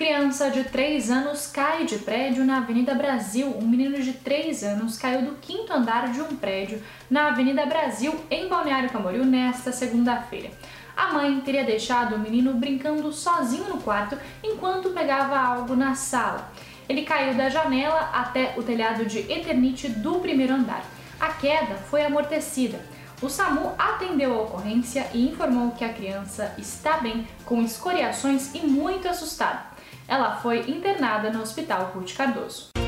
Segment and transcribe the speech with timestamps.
[0.00, 3.54] Criança de 3 anos cai de prédio na Avenida Brasil.
[3.60, 8.18] Um menino de 3 anos caiu do quinto andar de um prédio na Avenida Brasil,
[8.30, 10.50] em Balneário Camboriú, nesta segunda-feira.
[10.96, 16.50] A mãe teria deixado o menino brincando sozinho no quarto enquanto pegava algo na sala.
[16.88, 20.82] Ele caiu da janela até o telhado de Eternite do primeiro andar.
[21.20, 22.80] A queda foi amortecida.
[23.20, 28.60] O SAMU atendeu a ocorrência e informou que a criança está bem, com escoriações e
[28.60, 29.69] muito assustada.
[30.10, 32.79] Ela foi internada no Hospital Ruth Cardoso.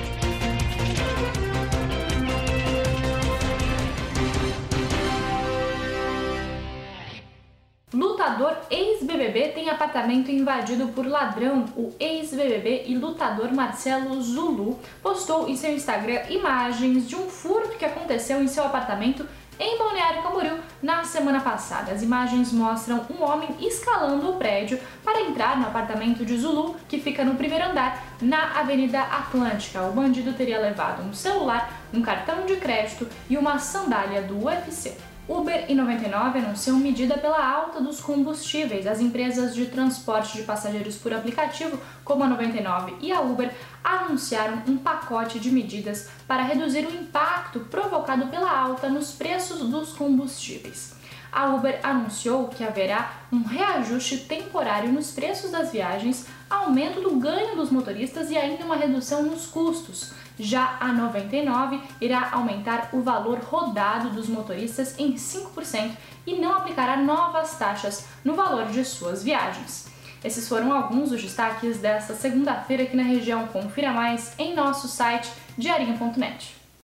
[7.93, 11.67] Lutador ex-BBB tem apartamento invadido por ladrão.
[11.77, 17.85] O ex-BBB e lutador Marcelo Zulu postou em seu Instagram imagens de um furto que
[17.85, 19.29] aconteceu em seu apartamento
[19.61, 21.93] em Balneário Camboriú na semana passada.
[21.93, 26.99] As imagens mostram um homem escalando o prédio para entrar no apartamento de Zulu, que
[26.99, 29.83] fica no primeiro andar, na Avenida Atlântica.
[29.83, 35.12] O bandido teria levado um celular, um cartão de crédito e uma sandália do UFC.
[35.29, 38.87] Uber e 99 anunciam medida pela alta dos combustíveis.
[38.89, 44.63] As empresas de transporte de passageiros por aplicativo, como a 99 e a Uber, anunciaram
[44.67, 51.02] um pacote de medidas para reduzir o impacto provocado pela alta nos preços dos combustíveis.
[51.33, 57.57] A Uber anunciou que haverá um reajuste temporário nos preços das viagens, aumento do ganho
[57.57, 60.13] dos motoristas e ainda uma redução nos custos.
[60.39, 65.93] Já a 99 irá aumentar o valor rodado dos motoristas em 5%
[66.27, 69.91] e não aplicará novas taxas no valor de suas viagens.
[70.23, 73.47] Esses foram alguns dos destaques desta segunda-feira aqui na região.
[73.49, 76.62] Confira mais em nosso site diarinho.net.